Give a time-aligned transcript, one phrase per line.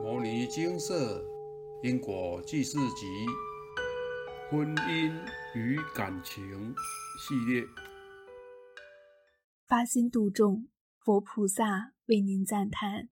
[0.02, 1.24] 《摩尼金色
[1.82, 3.06] 因果记事集》
[4.50, 5.10] 婚姻
[5.54, 6.74] 与感情
[7.18, 7.64] 系列，
[9.66, 13.08] 发心度众，佛菩萨为您赞叹。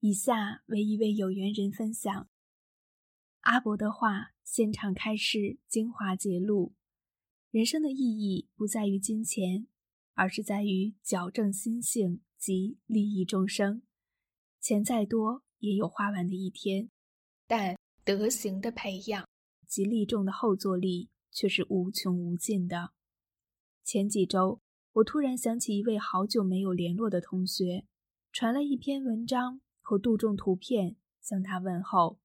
[0.00, 2.28] 以下为一位有缘人分享
[3.42, 6.74] 阿伯的话：现场开示，精华揭露。
[7.52, 9.68] 人生的意义不在于金钱，
[10.14, 13.82] 而是在于矫正心性及利益众生。
[14.60, 16.90] 钱再多，也有花完的一天，
[17.46, 19.26] 但德行的培养
[19.66, 22.90] 及利众的后坐力却是无穷无尽的。
[23.84, 24.60] 前几周，
[24.92, 27.84] 我突然想起一位好久没有联络的同学，
[28.32, 32.18] 传了一篇文章和杜仲图片向他问候。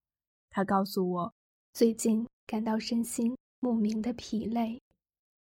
[0.50, 1.34] 他告诉我，
[1.74, 4.82] 最近感到身心莫名的疲累。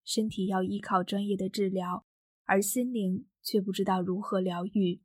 [0.04, 2.04] 身体要依靠专业的治疗，
[2.44, 5.00] 而心灵却不知道如何疗愈。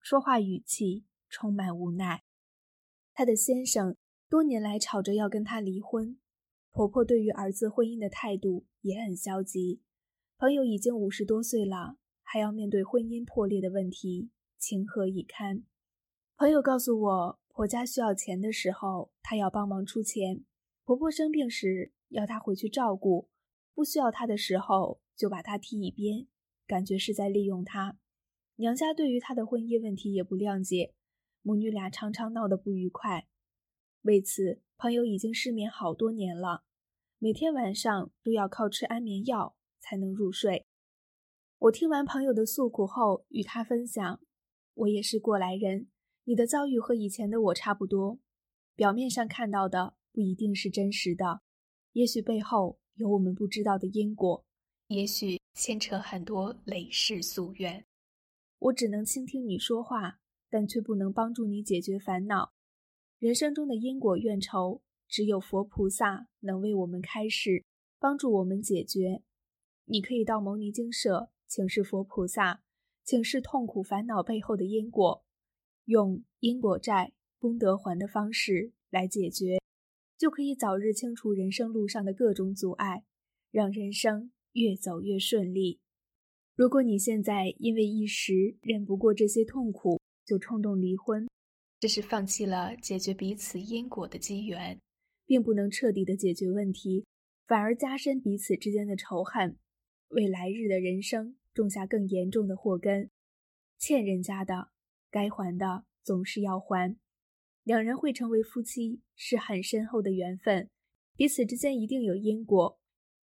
[0.00, 2.22] 说话语气充满无奈。
[3.12, 3.96] 她的先生
[4.30, 6.16] 多年来吵着要跟她离婚，
[6.70, 9.80] 婆婆对于儿子婚姻的态度也很消极。
[10.38, 15.64] 朋友已经五十多岁了，还要面对婚姻破裂的问题，情何以堪？
[16.36, 20.44] 朋友告诉我，婆家需要钱的时候，她要帮忙出钱；
[20.84, 23.28] 婆婆生病时，要她回去照顾。
[23.74, 26.28] 不需要她的时候，就把她踢一边，
[26.64, 27.98] 感觉是在利用她。
[28.56, 30.94] 娘家对于她的婚姻问题也不谅解，
[31.44, 33.28] 母女俩常常闹得不愉快。
[34.00, 36.64] 为此，朋友已经失眠好多年了，
[37.18, 40.66] 每天晚上都要靠吃安眠药才能入睡。
[41.58, 44.20] 我听完朋友的诉苦后，与他分享
[44.74, 45.88] ：“我也是过来人，
[46.24, 48.18] 你的遭遇和以前的我差不多。
[48.74, 51.42] 表面上看到的不一定是真实的，
[51.92, 54.46] 也许背后……”有我们不知道的因果，
[54.86, 57.84] 也许牵扯很多累世夙愿。
[58.60, 60.20] 我只能倾听你说话，
[60.54, 62.52] 但却不能帮助你解决烦恼。
[63.18, 67.64] 人生中的因果怨仇，只有佛菩萨能为我们开示，
[67.98, 69.24] 帮助我们解决。
[69.86, 72.62] 你可以到牟尼精舍请示佛菩萨，
[73.02, 75.24] 请示痛苦烦恼背后的因果，
[75.86, 79.58] 用因果债功德还的方式来解决。
[80.16, 83.04] 就可以早日清除人生路上的各种阻碍，
[83.50, 85.80] 让人生越走越顺利。
[86.54, 91.28] 如果你现在因为一时忍不过这些痛苦就冲动离婚，
[91.80, 94.80] 这是放弃了解决彼此因果的机缘，
[95.26, 97.04] 并不能彻底的解决问题，
[97.46, 99.58] 反而加深彼此之间的仇恨，
[100.08, 103.10] 为来日的人生种下更严重的祸根。
[103.76, 104.70] 欠人家的，
[105.10, 106.96] 该还的总是要还。
[107.62, 110.70] 两人会成为夫妻是很深厚的缘分，
[111.16, 112.78] 彼此之间一定有因果，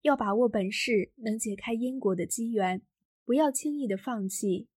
[0.01, 2.81] 要把握本事能解开因果的机缘，
[3.25, 4.67] 不要轻易的放弃。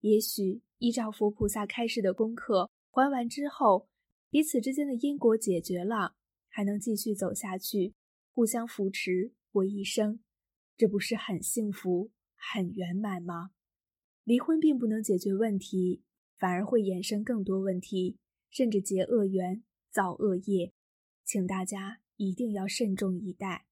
[0.00, 3.88] 也许依照佛菩萨开示的功课还完之后，
[4.30, 6.14] 彼此之间的因果解决了，
[6.48, 7.94] 还能继续走下去，
[8.32, 10.20] 互相扶持过一生，
[10.76, 13.50] 这不是很幸福、很圆满吗？
[14.24, 16.02] 离婚并不能解决问题，
[16.36, 18.18] 反而会衍生更多问题。
[18.50, 20.72] 甚至结恶缘、造恶业，
[21.22, 23.66] 请大家一定要慎重以待。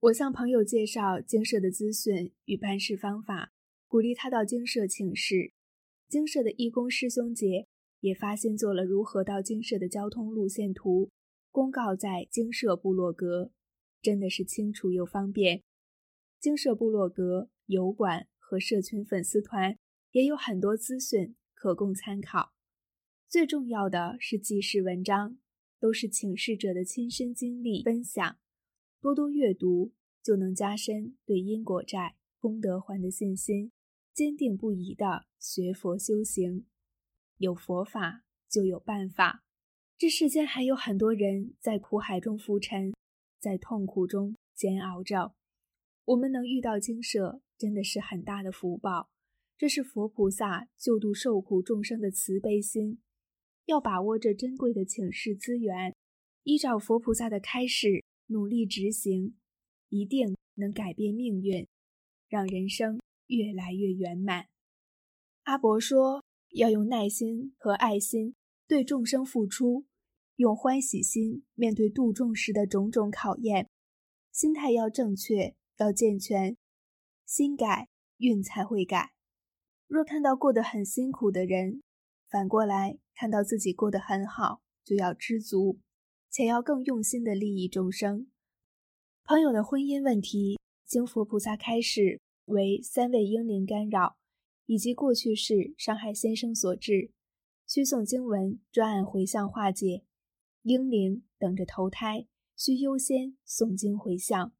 [0.00, 3.54] 我向朋友介绍精舍的资讯与办事方法，
[3.88, 5.54] 鼓励他到精舍请示。
[6.08, 7.66] 精舍的义工师兄姐
[8.00, 11.10] 也发现做了如何到精舍的交通路线图，
[11.50, 13.50] 公告在精舍部落格，
[14.00, 15.62] 真的是清楚又方便。
[16.38, 19.78] 精舍部落格、油管和社群粉丝团
[20.12, 22.52] 也有很多资讯可供参考。
[23.28, 25.38] 最重要的是记事文章，
[25.80, 28.38] 都是请示者的亲身经历分享，
[29.00, 33.72] 多多阅读就能加深对因果债、功德还的信心，
[34.16, 36.64] 坚定不移的学佛修行。
[37.36, 39.44] 有佛法就有办法。
[39.98, 42.94] 这世间还有很多人在苦海中浮沉，
[43.38, 45.34] 在痛苦中煎熬着。
[46.06, 49.10] 我们能遇到精舍，真的是很大的福报。
[49.58, 52.98] 这是佛菩萨救度受苦众生的慈悲心。
[53.66, 55.94] 要把握这珍贵的请示资源，
[56.44, 59.36] 依照佛菩萨的开示努力执行，
[59.90, 61.68] 一定能改变命运，
[62.30, 64.46] 让人生越来越圆满。
[65.44, 68.34] 阿伯说，要用耐心和爱心
[68.66, 69.84] 对众生付出，
[70.36, 73.68] 用欢喜心面对度众时的种种考验，
[74.32, 76.56] 心态要正确，要健全，
[77.24, 77.88] 心改
[78.18, 79.12] 运才会改。
[79.86, 81.82] 若看到过得很辛苦的人，
[82.28, 85.78] 反过来看到自己过得很好，就要知足，
[86.28, 88.26] 且要更用心的利益众生。
[89.22, 94.16] 朋友的婚姻问题，经佛菩萨开示为三位婴灵干扰，
[94.66, 97.12] 以及过去世伤害先生所致。
[97.66, 100.04] 需诵经文，专案回向化解。
[100.62, 102.26] 婴灵等着投胎，
[102.56, 104.52] 需优先诵经回向。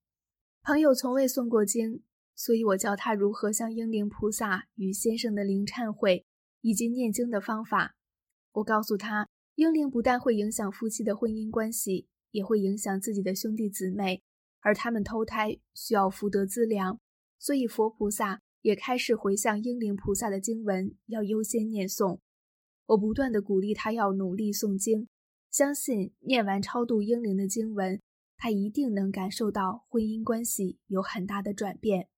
[0.63, 2.03] 朋友从未诵过经，
[2.35, 6.27] 所以我教他如何向婴灵菩萨与先生的灵忏悔，
[6.61, 7.97] 以及念经的方法。
[8.53, 14.23] 我告诉他，婴灵不但会影响夫妻的婚姻关系，也会影响自己的兄弟姊妹，
[14.61, 17.01] 而他们投胎需要福德资粮，
[17.39, 22.19] 所以佛菩萨也开始回向英灵菩萨的经文要优先念诵。
[22.87, 25.09] 我不断的鼓励他要努力诵经，
[25.51, 28.01] 相信念完超度英灵的经文，
[28.37, 32.09] 他一定能感受到婚姻关系有很大的转变。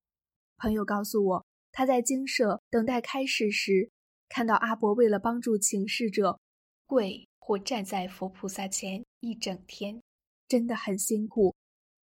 [0.56, 3.91] 朋友告诉我，他在精舍等待开示时，
[4.29, 6.41] 看到阿伯为了帮助请示者，
[6.87, 10.03] 跪或站在佛菩萨前一整天，
[10.47, 11.55] 真的很辛苦。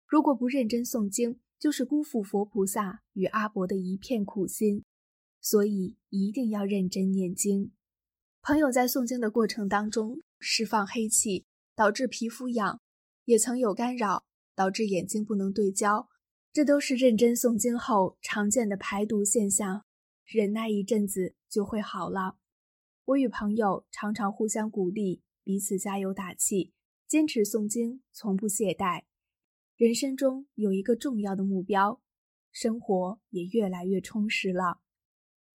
[0.07, 4.83] 如果不认真诵经，就是辜负佛菩萨与阿伯的一片苦心。
[5.39, 7.71] 所以一定要认真念经。
[8.41, 12.81] 朋友在诵经的过程当中释放黑气，导致皮肤痒，
[13.23, 16.09] 也曾有干扰，导致眼睛不能对焦。
[16.51, 19.85] 这都是认真诵经后常见的排毒现象，
[20.25, 22.35] 忍耐一阵子就会好了。
[23.05, 26.73] 我与朋友常常互相鼓励，彼此加油打气，
[27.07, 29.03] 坚持诵经，从不懈怠。
[29.75, 31.99] 人生中有一个重要的目标，
[32.51, 34.79] 生活也越来越充实了。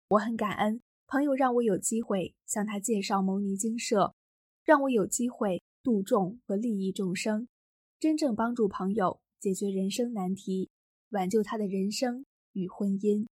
[0.08, 4.14] 我很感恩朋友让我有机会向他介绍牟尼精舍，
[4.64, 7.46] 让我有机会度众和利益众生，
[8.00, 10.70] 真正帮助朋友解决人生难题。
[11.10, 13.28] 挽救他的人生与婚姻，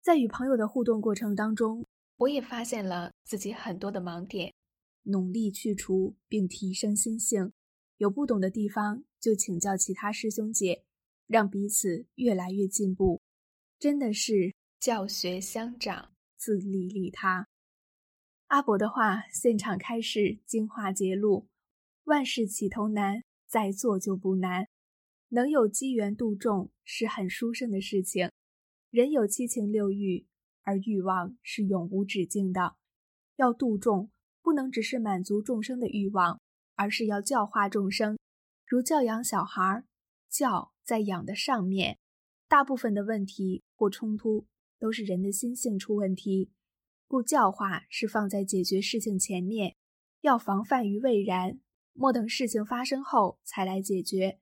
[0.00, 1.84] 在与朋友的互动过程当中，
[2.16, 4.54] 我也发现了自己很多的盲点，
[5.02, 7.52] 努力去除并提升心性。
[7.98, 10.84] 有不懂的地方就请教其他师兄姐，
[11.26, 13.20] 让彼此越来越进步。
[13.76, 17.48] 真的是教学相长，自利利他。
[18.46, 21.48] 阿伯的话，现场开示精华揭露：
[22.04, 24.68] 万事起头难，再做就不难。
[25.30, 28.30] 能有机缘度众是很殊胜的事情。
[28.90, 30.24] 人有七情六欲，
[30.62, 32.76] 而欲望是永无止境的。
[33.34, 34.08] 要度众，
[34.40, 36.40] 不能只是满足众生的欲望，
[36.76, 38.16] 而是要教化众生，
[38.66, 39.84] 如教养小孩。
[40.28, 41.98] 教在养的上面，
[42.46, 44.46] 大部分的问题或冲突
[44.78, 46.50] 都是人的心性出问题，
[47.06, 49.76] 故教化是放在解决事情前面，
[50.20, 51.58] 要防范于未然，
[51.94, 54.40] 莫等事情发生后才来解决。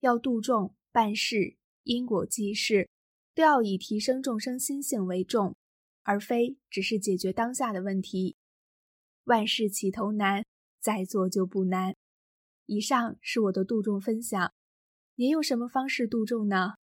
[0.00, 2.90] 要度众办事，因果济世，
[3.34, 5.56] 都要以提升众生心性为重，
[6.02, 8.36] 而非只是解决当下的问题。
[9.24, 10.44] 万事起头难，
[10.78, 11.94] 再做就不难。
[12.66, 14.52] 以上是我的度众分享，
[15.16, 16.74] 您用什么方式度众呢？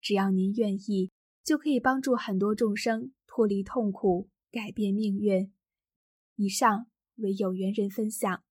[0.00, 1.10] 只要您愿意，
[1.44, 5.52] 就可以帮助很多众生脱离痛苦，改变命运。
[6.36, 6.86] 以上
[7.16, 8.42] 为有缘人分享。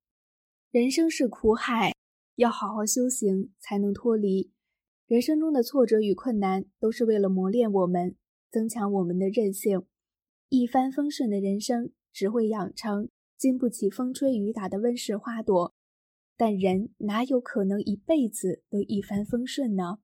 [0.72, 1.94] 人生是苦海。
[2.36, 4.52] 要好好修行，才能脱离
[5.08, 8.18] 人生中的挫折与困难，都是为了磨练我们，
[8.52, 9.86] 增强我们的韧性。
[10.50, 13.08] 一帆风顺的人生，只会养成
[13.38, 15.74] 经不起风吹雨打的温室花朵。
[16.38, 20.00] 但人哪有可能一辈子都一帆风顺呢？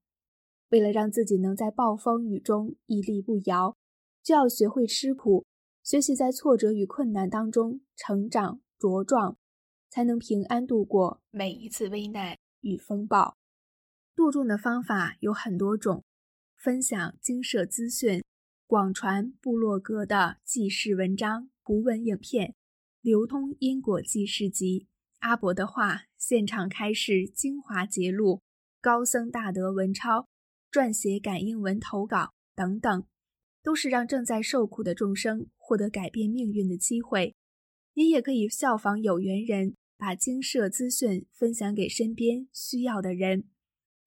[0.69, 3.75] 为了让自己能在暴风雨中屹立不摇，
[4.23, 5.45] 就要学会吃苦，
[5.83, 9.37] 学习在挫折与困难当中成长茁壮。
[9.93, 13.35] 才能平安度过每一次危难与风暴。
[14.15, 16.05] 度众的方法有很多种，
[16.55, 18.23] 分享精舍资讯，
[18.65, 22.55] 广传部落格的记事文章、图文影片，
[23.01, 24.87] 流通因果记事集，
[25.21, 28.41] 阿伯的话，现场开示精华节录，
[28.79, 30.27] 高僧大德文钞，
[30.71, 33.07] 撰写感应文投稿等等，
[33.63, 37.35] 都是让正在受苦的众生获得改变命运的机会。
[37.93, 39.75] 你也可以效仿有缘人。
[39.97, 43.43] 把精舍资讯分享给身边需要的人，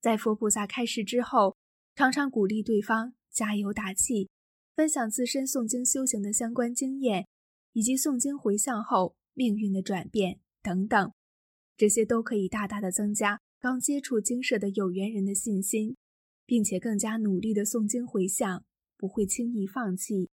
[0.01, 1.57] 在佛菩萨开示之后，
[1.95, 4.29] 常常鼓励对方加油打气，
[4.75, 7.29] 分享自身诵经修行的相关经验，
[7.75, 11.13] 以及诵经回向后命运的转变等等，
[11.77, 15.95] 这些都可以大大的增加刚接触精舍的有缘人的信心，
[16.47, 18.65] 并且更加努力的诵经回向，
[18.97, 20.31] 不会轻易放弃。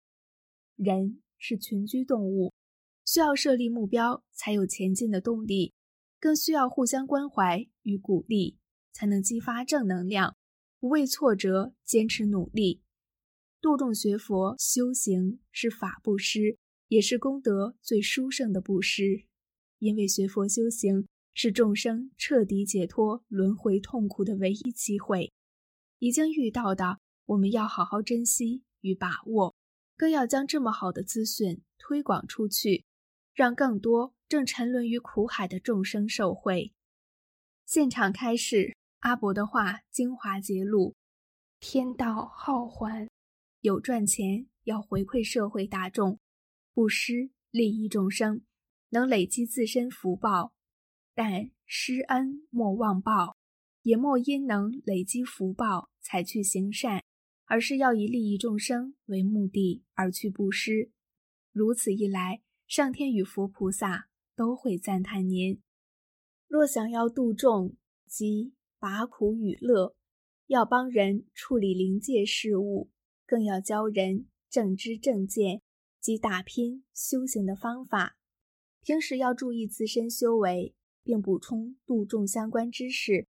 [0.76, 2.54] 人是群居动物。
[3.04, 5.72] 需要设立目标，才有前进的动力；
[6.20, 8.56] 更需要互相关怀与鼓励，
[8.92, 10.36] 才能激发正能量，
[10.78, 12.82] 不畏挫折，坚持努力。
[13.60, 16.56] 度众学佛修行是法布施，
[16.86, 19.24] 也是功德最殊胜的布施。
[19.80, 25.32] 因为学佛修行是众生彻底解脱轮回痛苦的唯一机会。
[25.98, 29.54] 已经遇到的，我们要好好珍惜与把握，
[29.96, 32.84] 更要将这么好的资讯推广出去。
[33.32, 36.74] 让更多正沉沦于苦海的众生受惠。
[37.64, 40.94] 现场开始，阿伯的话精华揭露：
[41.58, 43.08] 天道好还，
[43.60, 46.18] 有赚钱要回馈社会大众，
[46.74, 48.42] 布施利益众生，
[48.90, 50.52] 能累积自身福报。
[51.14, 53.36] 但施恩莫忘报，
[53.82, 57.02] 也莫因能累积福报才去行善，
[57.46, 60.90] 而是要以利益众生为目的而去布施。
[61.52, 65.60] 如此一来，上天与佛菩萨都会赞叹您。
[66.46, 69.96] 若想要度众，即拔苦与乐，
[70.46, 72.90] 要帮人处理灵界事务，
[73.26, 75.60] 更要教人正知正见
[76.00, 78.16] 及打拼修行的方法。
[78.82, 83.26] 平时要注意自身修为，并补充度众相关知识，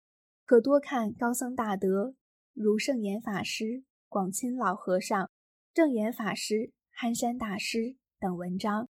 [0.46, 2.16] 可多看高僧大德，
[2.54, 5.30] 如圣严法师、广钦老和尚、
[5.74, 8.90] 正严法师、憨山大师等文章，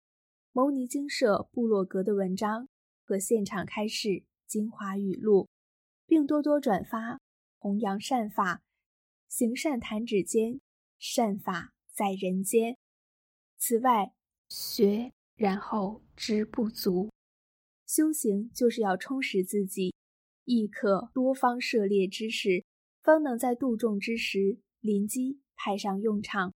[0.52, 2.68] 牟尼精舍部落格的文章
[3.04, 4.24] 和现场开示。
[4.46, 5.50] 精华语录，
[6.06, 7.20] 并多多转发，
[7.58, 8.62] 弘扬善法，
[9.28, 10.62] 行善弹指间，
[11.00, 12.78] 善法在人间。
[13.58, 14.14] 此外，
[14.48, 15.12] 学
[15.44, 17.10] 然后知不足，
[17.86, 19.94] 修行就是要充实自己，
[20.46, 22.64] 亦可多方涉猎知识，
[23.04, 26.54] 方能在度众之时临机派上用场。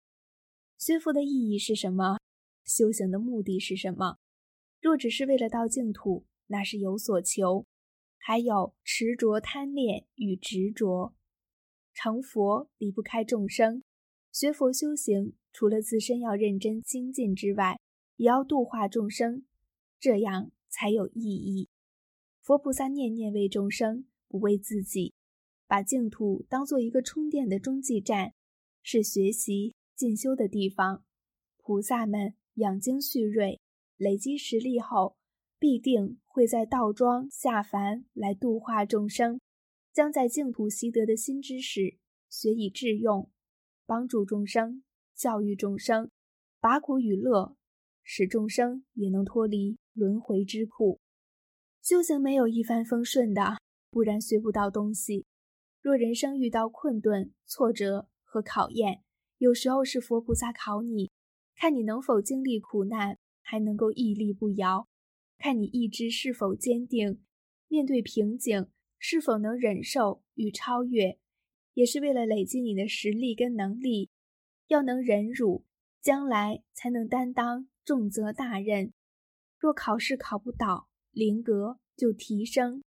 [0.79, 2.19] 学佛的意义是什么？
[2.65, 4.19] 修行的目的是什么？
[4.81, 7.67] 若只是为了到净土，那是有所求。
[8.19, 11.13] 还有执着、贪恋与执着，
[11.93, 13.83] 成佛离不开众生。
[14.31, 17.81] 学佛修行，除了自身要认真精进之外，
[18.17, 19.45] 也要度化众生，
[19.99, 21.69] 这样才有意义。
[22.43, 25.15] 佛菩萨念念为众生，不为自己，
[25.67, 28.35] 把净土当做一个充电的中继站，
[28.83, 31.05] 是学习进修的地方。
[31.59, 33.61] 菩萨们养精蓄锐，
[33.97, 35.17] 累积实力后。
[35.59, 39.41] 必定会在道庄下凡来度化众生，
[39.91, 41.97] 将在净土习得的新知识
[42.29, 43.31] 学以致用，
[43.87, 46.11] 帮助众生，教育众生，
[46.61, 47.57] 把苦与乐，
[48.09, 51.01] 使众生也能脱离轮回之苦。
[51.83, 53.59] 修行没有一帆风顺的，
[53.91, 55.27] 不然学不到东西。
[55.83, 59.03] 若人生遇到困顿、挫折和考验，
[59.39, 61.11] 有时候是佛菩萨考你，
[61.57, 64.89] 看你能否经历苦难，还能够屹立不摇。
[65.37, 67.21] 看你意志是否坚定，
[67.67, 71.19] 面对瓶颈是否能忍受与超越，
[71.75, 74.11] 也是为了累积你的实力跟能力。
[74.69, 75.65] 要能忍辱，
[76.01, 78.93] 将来才能担当重则大任。
[79.61, 82.83] 若考试考不倒，灵格就提升。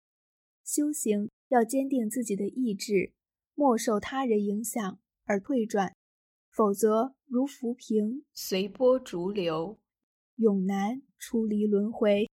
[0.65, 3.13] 修行要坚定自己的意志，
[3.55, 5.93] 莫受他人影响而退转，
[6.49, 9.81] 否则如浮萍随波逐流，
[10.37, 12.31] 永难出离轮回。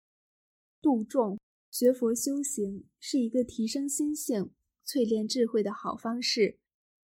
[0.83, 1.39] 度众
[1.71, 4.51] 学佛修行是一个提升心性、
[4.85, 6.59] 淬炼智慧的好方式。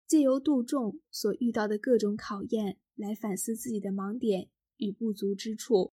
[0.06, 5.92] 借由度众所遇到的各种考验，来反思自己的盲点与不足之处，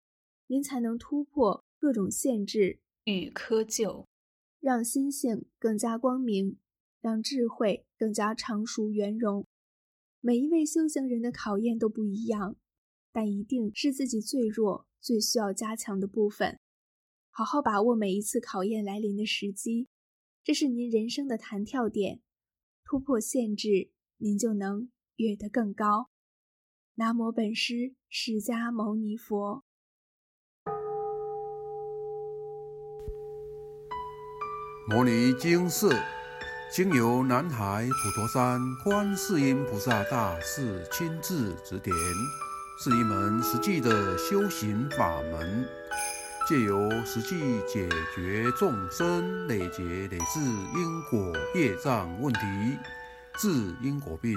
[0.46, 4.06] 您才能突破各种限制与窠臼，
[4.60, 6.58] 让心性更加光明，
[7.00, 9.46] 让智慧更加成熟圆融。
[10.20, 12.56] 每一位修行人的考验都不一样，
[13.10, 16.60] 但一定是自己最弱、最需要加强的部分。
[17.30, 19.88] 好好把握每一次考验来临的时机，
[20.44, 22.20] 这是您人生的弹跳点。
[22.84, 26.11] 突破限制，您就能跃得更高。
[26.94, 29.64] 南无本师释迦牟尼佛。
[34.86, 35.90] 摩尼经寺
[36.70, 41.96] 经由南海普陀山观世音菩萨大士亲自指点，
[42.78, 45.66] 是一门实际的修行法门。
[46.46, 52.40] 借由实际解决众生累劫累世因果业障问题，
[53.38, 54.36] 治因果病，